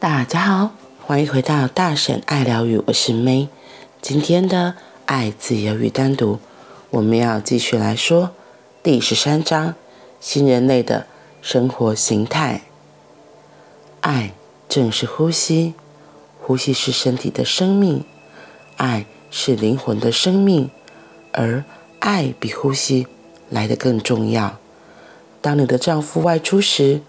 [0.00, 3.48] 大家好，欢迎回到大婶爱疗愈，我是 May。
[4.00, 4.74] 今天的
[5.04, 6.38] 爱、自由与单独，
[6.88, 8.30] 我们要继续来说
[8.82, 9.74] 第十三章：
[10.18, 11.06] 新人类的
[11.42, 12.62] 生活形态。
[14.00, 14.32] 爱
[14.70, 15.74] 正是呼吸，
[16.40, 18.02] 呼吸是身体的生命，
[18.78, 20.70] 爱是灵魂的生命，
[21.32, 21.62] 而
[21.98, 23.06] 爱比呼吸
[23.50, 24.56] 来得更重要。
[25.42, 27.02] 当你的丈夫外出时，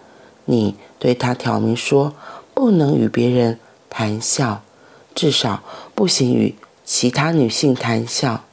[0.44, 2.14] 你对他挑明说，
[2.62, 3.58] 不能与别人
[3.90, 4.62] 谈笑，
[5.16, 5.64] 至少
[5.96, 6.54] 不行与
[6.86, 8.44] 其他女性谈笑，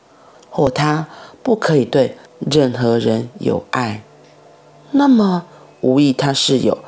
[0.49, 1.09] 或他
[1.43, 4.01] 不可以对任何人有爱。
[4.93, 5.45] 那么，
[5.83, 6.79] 无疑他是有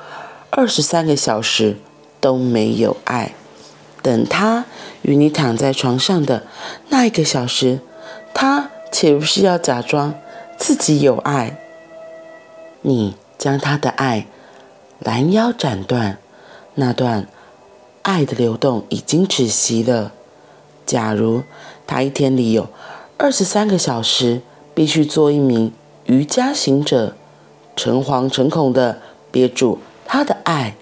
[0.49, 1.77] 二十三个小时
[2.23, 3.35] 都没有爱。
[4.01, 4.65] 等他
[5.03, 6.45] 与你躺在床上的
[6.89, 7.81] 那一个小时，
[8.33, 10.15] 他岂不是要假装
[10.57, 11.59] 自己有爱？
[12.81, 14.27] 你将他的爱
[14.99, 16.17] 拦腰斩断，
[16.81, 17.29] 那段
[18.01, 20.13] 爱的流动已经止息了。
[20.87, 21.43] 假如
[21.87, 22.69] 他一天里有
[23.19, 24.41] 二十三个小时
[24.75, 25.73] 必须做一名
[26.07, 27.15] 瑜伽行者，
[27.77, 28.99] 诚惶诚恐的
[29.31, 30.75] 憋住他的爱，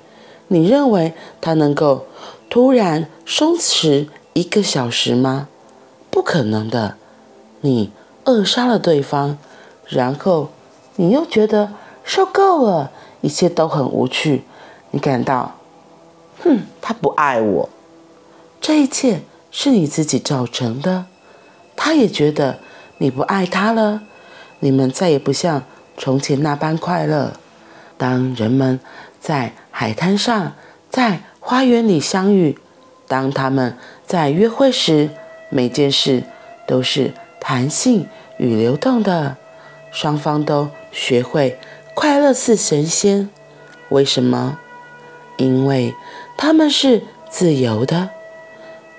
[0.46, 2.06] 你认为他能够
[2.48, 5.48] 突然松弛一个小时吗？
[6.10, 6.94] 不可能的。
[7.62, 7.90] 你
[8.24, 9.36] 扼杀了对方，
[9.86, 10.50] 然后
[10.96, 11.72] 你又觉得。
[12.04, 12.90] 受够了，
[13.20, 14.44] 一切都很无趣。
[14.92, 15.57] 你感到，
[16.42, 17.68] 哼，他不爱我，
[18.60, 21.06] 这一切是你自己造成的。
[21.76, 22.58] 他也觉得
[22.98, 24.02] 你不爱他了。
[24.60, 25.62] 你们再也不像
[25.96, 27.34] 从前那般快乐。
[27.96, 28.80] 当人们
[29.20, 30.54] 在海滩上、
[30.90, 32.58] 在花园里相遇，
[33.06, 35.10] 当他们在约会时，
[35.50, 36.24] 每件事
[36.66, 38.06] 都是弹性
[38.38, 39.36] 与流动的，
[39.90, 41.58] 双方都学会。
[41.94, 43.30] 快乐似神仙，
[43.88, 44.58] 为什么？
[45.36, 45.94] 因为
[46.38, 48.08] 他们是自由的，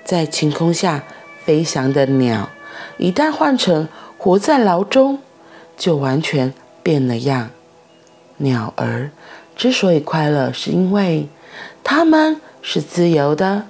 [0.04, 1.02] 在晴空下
[1.44, 2.50] 飞翔的鸟，
[2.98, 5.18] 一旦换成活在牢中，
[5.76, 6.54] 就完全
[6.84, 7.50] 变了样。
[8.36, 9.10] 鸟儿
[9.56, 11.28] 之所以快乐，是因为
[11.82, 13.64] 他们是自由的。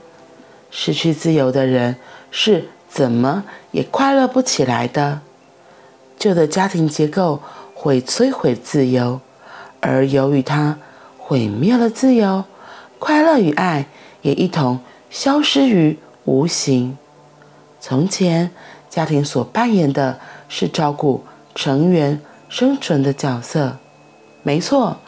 [0.71, 1.97] 失去自由的人
[2.31, 5.23] 是怎么也快乐不起来的。
[6.19, 7.41] 旧的家庭结构。
[7.83, 9.23] 会摧毁自由，
[9.81, 10.77] 而由于它
[11.17, 12.45] 毁灭了自由，
[13.01, 13.87] 快乐与爱
[14.23, 14.79] 也一同
[15.09, 16.97] 消失于无形。
[17.81, 18.51] 从前，
[18.91, 21.25] 家庭所扮演的是照顾
[21.55, 23.79] 成员生存的角色。
[24.43, 24.99] 没错，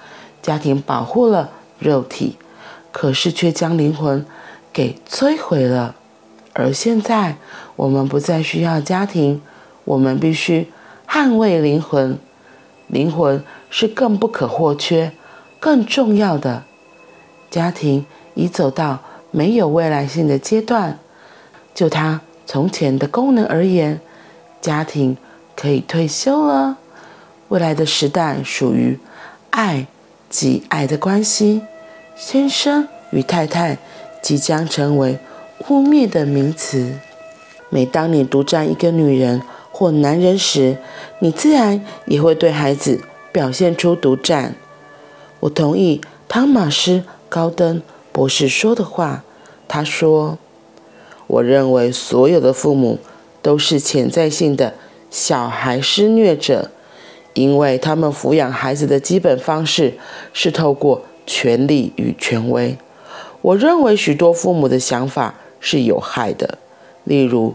[0.41, 2.39] 家庭保护了肉体，
[2.91, 4.25] 可是却将灵魂
[4.73, 5.95] 给摧毁了。
[6.55, 7.37] 而现在，
[7.77, 9.43] 我们不再需要家庭，
[9.85, 10.73] 我们必须
[11.07, 12.19] 捍卫灵魂。
[12.87, 15.13] 灵魂是更不可或缺、
[15.61, 16.65] 更重要的。
[17.53, 18.99] 家庭已走到
[19.31, 20.99] 没有未来性的阶段。
[21.75, 24.01] 就它从前的功能而言，
[24.63, 25.19] 家庭
[25.55, 26.79] 可以退休了。
[27.49, 28.99] 未来的时代属于
[29.51, 29.87] 爱
[30.31, 31.61] 及爱的关系。
[32.17, 33.77] 先生与太太
[34.23, 35.19] 即将成为
[35.69, 36.95] 污蔑的名词。
[37.69, 40.79] 每当你独占一个女人，或男人时，
[41.19, 44.55] 你自然也会对孩子表现出独占。
[45.41, 46.91] 我同意汤马斯·
[47.33, 47.81] 高登
[48.13, 49.25] 博士说的话。
[49.67, 50.37] 他说
[51.27, 52.99] ：“我认为所有的父母
[53.41, 54.75] 都是潜在性的
[55.11, 56.71] 小孩施虐者，
[57.33, 59.95] 因为他们抚养孩子的基本方式
[60.35, 62.77] 是透过权力与权威。
[63.41, 66.59] 我认为许多父母的想法是有害的，
[67.05, 67.55] 例如，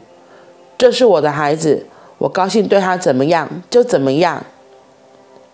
[0.75, 1.85] 这是我的孩子。”
[2.17, 4.43] 我高兴对他怎么样就怎么样，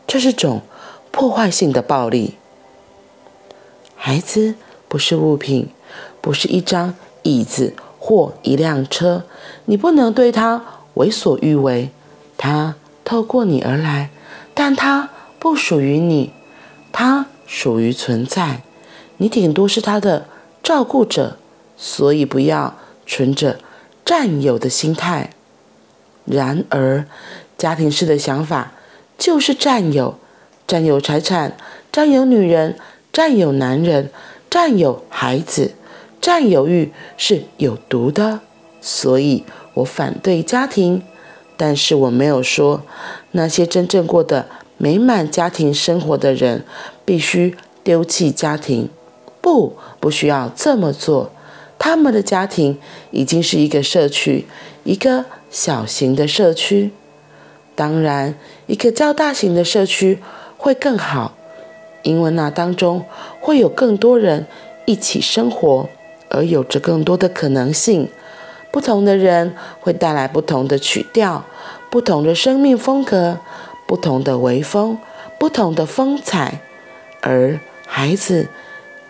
[0.07, 0.61] 这是种
[1.11, 2.35] 破坏性的暴力。
[4.05, 4.55] 孩子
[4.89, 5.69] 不是物品，
[6.19, 9.23] 不是一张椅子或一辆车，
[9.63, 10.61] 你不能对他
[10.95, 11.89] 为所欲为。
[12.37, 12.75] 他
[13.05, 14.09] 透过你而来，
[14.53, 15.09] 但他
[15.39, 16.33] 不属于你，
[16.91, 18.63] 他属于存在。
[19.15, 20.27] 你顶多是他的
[20.61, 21.37] 照顾者，
[21.77, 22.75] 所以不要
[23.07, 23.61] 存着
[24.03, 25.29] 占有的心态。
[26.25, 27.05] 然而，
[27.57, 28.73] 家庭式的想法
[29.17, 30.19] 就是占有，
[30.67, 31.55] 占有财产，
[31.89, 32.77] 占有女人，
[33.13, 34.09] 占有男人，
[34.49, 35.71] 占有孩子，
[36.19, 38.41] 占有欲是有毒的。
[38.81, 39.45] 所以
[39.75, 41.01] 我反对家庭，
[41.55, 42.81] 但是我没有说
[43.31, 46.65] 那些真正过得美满家庭生活的人
[47.05, 48.89] 必须丢弃家庭。
[49.39, 51.31] 不，不需要这么做。
[51.79, 52.77] 他们的家庭
[53.11, 54.45] 已经是一个社区，
[54.83, 55.23] 一个。
[55.53, 56.89] 小型的社区，
[57.75, 58.33] 当然，
[58.65, 60.17] 一个较大型的社区
[60.57, 61.37] 会更好，
[62.03, 63.03] 因为那当中
[63.41, 64.45] 会有更多人
[64.85, 65.89] 一起生活，
[66.29, 68.07] 而有着更多的可能性。
[68.71, 71.45] 不同的人会带来不同的曲调，
[71.89, 73.37] 不同的生命风格，
[73.85, 74.97] 不同的微风，
[75.39, 76.61] 不同的风采，
[77.21, 78.49] 而孩子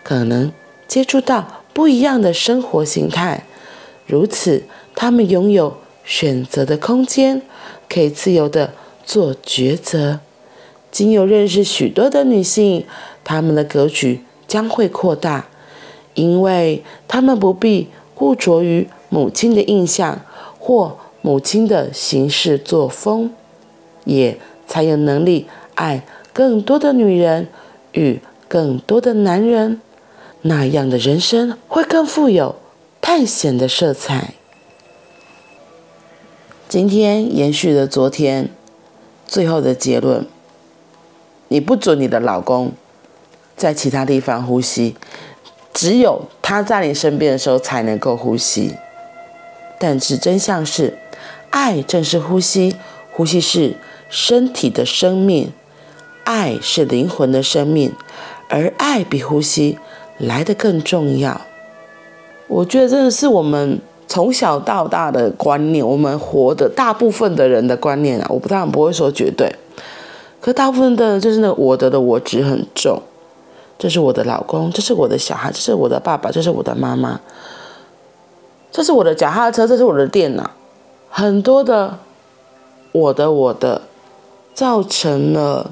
[0.02, 0.52] 可能
[0.86, 3.44] 接触到不一样的生活形态，
[4.06, 4.64] 如此，
[4.94, 7.40] 他们拥有选择的空间，
[7.88, 10.20] 可以自由地做抉择。
[10.94, 12.86] 经由认识许多的女性，
[13.24, 15.48] 她们的格局将会扩大，
[16.14, 20.20] 因为她们不必固着于母亲的印象
[20.60, 23.32] 或母亲的行事作风，
[24.04, 24.38] 也
[24.68, 27.48] 才有能力爱更多的女人
[27.90, 29.80] 与更多的男人。
[30.42, 32.54] 那样的人生会更富有
[33.00, 34.34] 探险的色彩。
[36.68, 38.50] 今天延续了昨天
[39.26, 40.24] 最后的结论。
[41.48, 42.72] 你不准你的老公
[43.56, 44.96] 在其他地方呼吸，
[45.72, 48.74] 只有他在你身边的时候才能够呼吸。
[49.78, 50.96] 但是真相是，
[51.50, 52.76] 爱正是呼吸，
[53.12, 53.74] 呼吸是
[54.08, 55.52] 身体的生命，
[56.24, 57.92] 爱是灵魂的生命，
[58.48, 59.78] 而爱比呼吸
[60.18, 61.40] 来得更重要。
[62.46, 69.54] 我觉得真的是我们从小到大的观念，我们活的大部分的人的观念啊，我不当然不会说绝对。
[70.44, 73.00] 可大部分的，就是那我的的我执很重，
[73.78, 77.18] 这是我的老公，这是我的小孩，这是我的爸爸，这是我的妈妈，
[78.70, 80.50] 这是我的脚踏车，这是我的电脑，
[81.08, 81.98] 很多的
[82.92, 83.80] 我的我的，
[84.52, 85.70] 造成了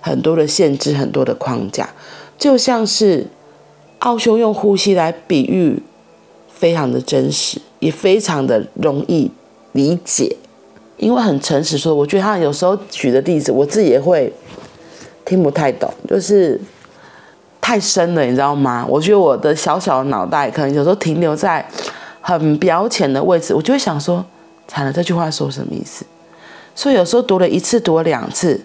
[0.00, 1.90] 很多的限制，很多的框架，
[2.36, 3.28] 就像是
[4.00, 5.80] 奥修用呼吸来比喻，
[6.48, 9.30] 非常的真实，也非常的容易
[9.70, 10.38] 理解。
[10.96, 14.32] 因为很诚实说，我觉得他有时候举的例子，我自己也会
[15.24, 16.58] 听不太懂，就是
[17.60, 18.86] 太深了，你知道吗？
[18.88, 21.66] 我觉得我的小小的脑袋可能有时候停留在
[22.22, 24.24] 很表浅的位置，我就会想说，
[24.66, 26.04] 惨了，这句话说什么意思？
[26.74, 28.58] 所以有时候读了一次，读了两次，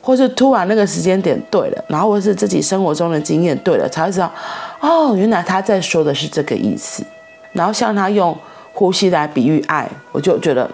[0.00, 4.32] 或是突然那个时间点对了，然后或是自己生活中的经验对了，才会知道，
[4.80, 7.04] 哦，原来他在说的是这个意思。
[7.52, 8.36] 然后像他用
[8.72, 10.70] 呼吸来比喻爱，我就觉得。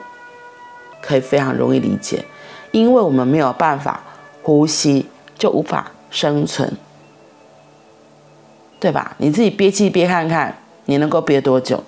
[1.02, 2.24] 可以非常容易理解，
[2.70, 4.00] 因为我们没有办法
[4.42, 5.06] 呼吸，
[5.36, 6.72] 就无法生存，
[8.78, 9.14] 对吧？
[9.18, 11.82] 你自己憋气憋看看，你能够憋多久？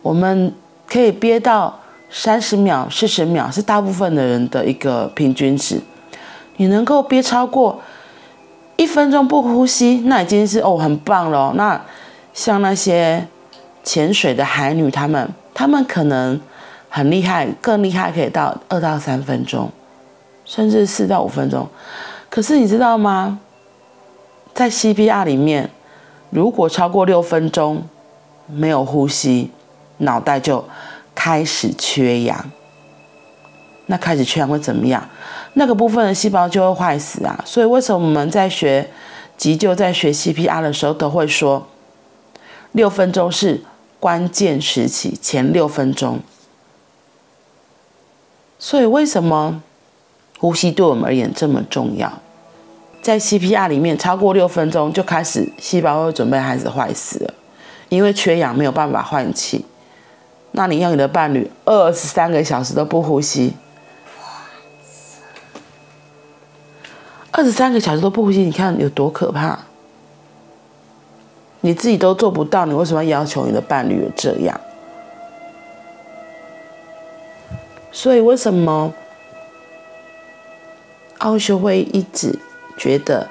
[0.00, 0.54] 我们
[0.88, 5.80] 可以憋到三十秒、四十秒，是大部分的人的一个平均值。
[6.58, 7.80] 你能够憋超过
[8.76, 11.52] 一分钟不呼吸，那已经是哦很棒了。
[11.56, 11.82] 那
[12.32, 13.26] 像那些
[13.82, 16.40] 潜水的海女，她们，她们可能。
[16.94, 19.70] 很厉害，更厉害，可以到二到三分钟，
[20.44, 21.66] 甚至四到五分钟。
[22.28, 23.40] 可是你知道吗？
[24.52, 25.70] 在 CPR 里面，
[26.28, 27.82] 如果超过六分钟
[28.46, 29.50] 没有呼吸，
[29.96, 30.62] 脑袋就
[31.14, 32.50] 开始缺氧。
[33.86, 35.02] 那开始缺氧会怎么样？
[35.54, 37.42] 那个部分的细胞就会坏死啊！
[37.46, 38.86] 所以为什么我们在学
[39.38, 41.66] 急救、在学 CPR 的时候都会说，
[42.72, 43.62] 六分钟是
[43.98, 46.20] 关键时期，前六分钟。
[48.64, 49.60] 所以，为什么
[50.38, 52.20] 呼吸对我们而言这么重要？
[53.02, 57.34] 在 CPR 里面，超过六分钟就开始细胞会准备开始坏死了，
[57.88, 59.64] 因为缺氧没有办法换气。
[60.52, 63.54] 那你要你的伴侣二十三个小时都不呼吸，
[67.32, 69.58] 二十三个小时都不呼吸，你看有多可怕？
[71.62, 74.60] 你自己都做不到，你为什么要要求你的伴侣这样？
[78.02, 78.92] 所以，为什么
[81.18, 82.36] 奥修会一直
[82.76, 83.28] 觉得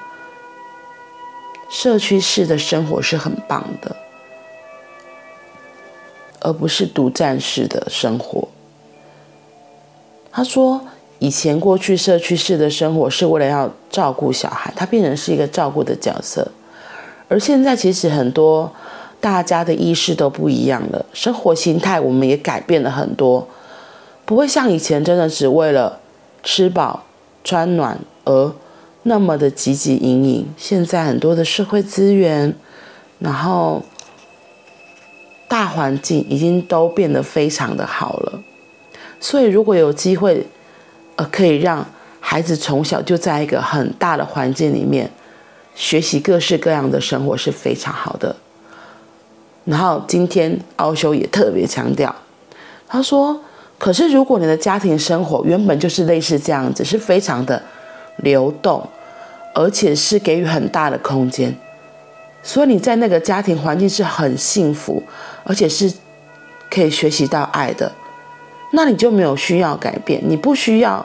[1.68, 3.94] 社区式的生活是很棒的，
[6.40, 8.48] 而不是独占式的生活？
[10.30, 10.80] 他说，
[11.18, 16.50] 以前过去社区式的生活是为了要照顾小孩，他变成是一个照顾的角色，
[17.28, 18.72] 而现在其实很多
[19.20, 23.46] 大家的意识都不一样了，生活形态我们也改变了很多。
[24.24, 25.98] 不会像以前真的只为了
[26.42, 27.04] 吃饱
[27.42, 28.54] 穿暖而
[29.02, 30.48] 那么的汲汲营营。
[30.56, 32.54] 现在很多的社会资源，
[33.18, 33.82] 然后
[35.48, 38.40] 大环境已经都变得非常的好了。
[39.20, 40.46] 所以如果有机会，
[41.16, 41.84] 呃，可以让
[42.20, 45.10] 孩子从小就在一个很大的环境里面
[45.74, 48.36] 学习各式各样的生活是非常好的。
[49.64, 52.14] 然后今天奥修也特别强调，
[52.86, 53.40] 他说。
[53.82, 57.60] 可是，如果你的家庭生活原本就是类似这样子，是非常的
[58.18, 58.88] 流动，
[59.56, 61.52] 而且是给予很大的空间，
[62.44, 65.02] 所以你在那个家庭环境是很幸福，
[65.42, 65.92] 而且是
[66.70, 67.90] 可以学习到爱的，
[68.70, 71.04] 那你就没有需要改变，你不需要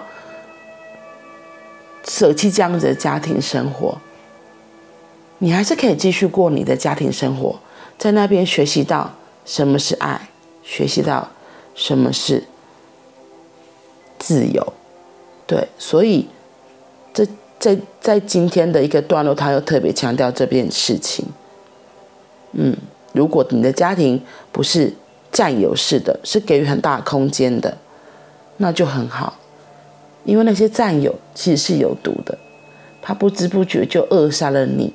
[2.07, 3.97] 舍弃这样子的家庭生活，
[5.39, 7.59] 你还是可以继续过你的家庭生活，
[7.97, 9.15] 在那边学习到
[9.45, 10.29] 什么是爱，
[10.61, 11.27] 学习到
[11.73, 12.43] 什么是
[14.27, 14.73] 自由，
[15.45, 16.27] 对，所以
[17.13, 17.25] 这。
[17.59, 21.25] 在在今天的一个段落，他又特别强调这件事情。
[22.51, 22.77] 嗯，
[23.13, 24.93] 如果你的家庭不是
[25.31, 27.75] 占有式的，是给予很大空间的，
[28.57, 29.39] 那就很好。
[30.23, 32.37] 因为那些占有其实是有毒的，
[33.01, 34.93] 他不知不觉就扼杀了你，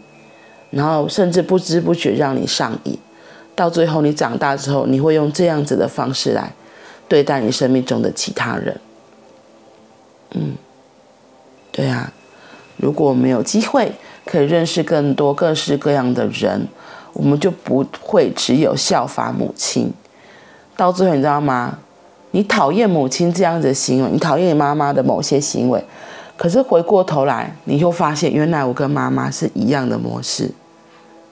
[0.71, 2.97] 然后甚至不知不觉让你上瘾。
[3.57, 6.55] 到最后你长大之后，你会用这样子的方式来
[7.09, 8.81] 对待你生命中的其他人。
[10.35, 10.57] 嗯，
[11.71, 12.13] 对啊。
[12.77, 13.93] 如果我们有机会
[14.25, 16.67] 可以认识更多各式各样的人，
[17.13, 19.93] 我们就不会只有效法母亲。
[20.77, 21.79] 到最后，你知道吗？
[22.33, 25.85] 你讨厌母亲这样子的行为，你讨厌你妈妈的某些行为，
[26.37, 30.51] 可是回过头来，你又发现原来我跟妈妈是一样的模式。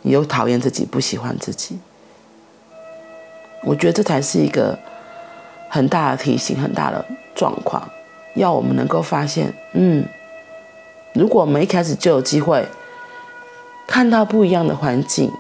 [0.02, 1.78] 你又讨厌自己，不喜欢自己。
[3.64, 4.78] 我觉得这才是一个
[5.68, 7.04] 很大的提醒，很大的
[7.34, 7.82] 状况，
[8.34, 10.04] 要我们能够发现，嗯。
[11.12, 12.64] 如果我们一开始就有机会
[13.88, 15.32] 看到不一样的环境，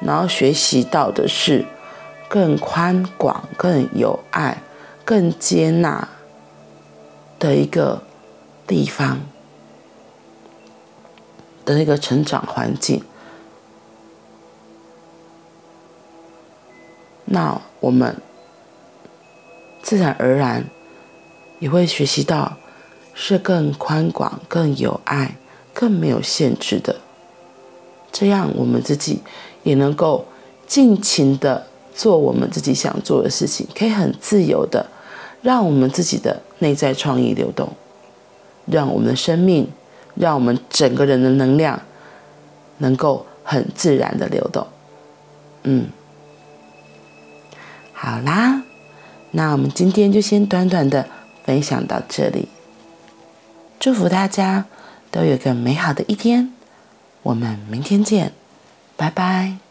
[0.00, 1.66] 然后学习到的是
[2.26, 4.62] 更宽广、更有爱、
[5.04, 6.08] 更接纳
[7.38, 8.02] 的一个
[8.66, 9.20] 地方
[11.66, 13.04] 的一个成长环境，
[17.26, 18.16] 那我们
[19.82, 20.64] 自然而然
[21.58, 22.56] 也会学习到。
[23.20, 25.34] 是更宽广、更有爱、
[25.74, 26.94] 更没有限制的，
[28.12, 29.18] 这样我们自己
[29.64, 30.24] 也能够
[30.68, 34.86] 尽情的做我们自己想做的事情，可以很自由的
[35.42, 37.68] 让我们自己的内在创意流动，
[38.66, 39.68] 让我们的生命，
[40.14, 41.82] 让我们整个人的能量
[42.76, 44.64] 能够很自然的流动。
[45.64, 45.88] 嗯，
[47.92, 48.62] 好啦，
[49.32, 51.08] 那我们今天就先短短的
[51.48, 52.48] 分享到这里。
[53.80, 54.66] 祝福大家
[55.10, 56.52] 都有个美好的一天，
[57.22, 58.32] 我们明天见，
[58.98, 59.67] 拜拜。